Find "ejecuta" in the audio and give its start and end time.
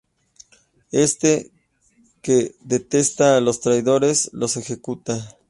4.57-5.37